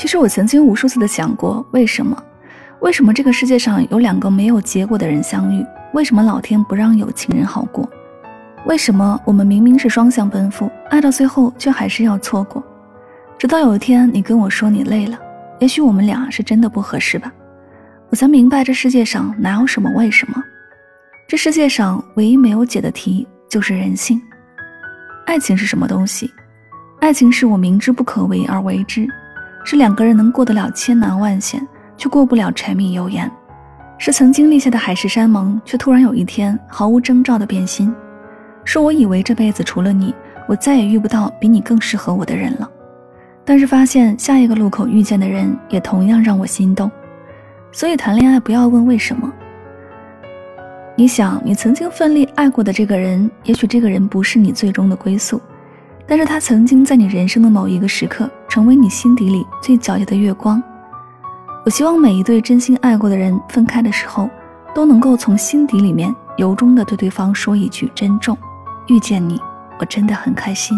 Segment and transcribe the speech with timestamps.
[0.00, 2.16] 其实我曾经无数次的想过，为什么？
[2.80, 5.62] 为什么这个世界上有两个没有结果的人相遇？
[5.92, 7.86] 为什么老天不让有情人好过？
[8.64, 12.64] 为什么我们明明是双向奔赴，爱到最后却还是要错过？
[13.36, 15.18] 直到有一天你跟我说你累了，
[15.58, 17.30] 也许我们俩是真的不合适吧？
[18.08, 20.42] 我才明白这世界上哪有什么为什么？
[21.28, 24.18] 这世界上唯一没有解的题就是人性。
[25.26, 26.32] 爱情是什么东西？
[27.02, 29.06] 爱情是我明知不可为而为之。
[29.70, 31.64] 是两个人能过得了千难万险，
[31.96, 33.30] 却过不了柴米油盐；
[33.98, 37.88] 是曾经立下的海誓山盟，却突然有一天毫无征兆的变心；
[38.64, 40.12] 是我以为这辈子除了你，
[40.48, 42.68] 我再也遇不到比你更适合我的人了，
[43.44, 46.90] 但是发现下一个路口遇见的人也同样让我心动。
[47.70, 49.32] 所以谈恋爱不要问为什么。
[50.96, 55.40] 你想，你曾经奋力爱过的这个人，也许这个人不是你最终的归宿。
[56.08, 60.60] 但是他曾经在你人生的某一个时刻，成为你心底里最皎洁的月光。
[61.64, 64.28] 我希望每一对真心爱过的人分开的时候，
[64.74, 68.36] 都能够从心底里面由衷的对对方说一句珍重。
[68.88, 69.40] 遇见你，
[69.78, 70.76] 我真的很开心。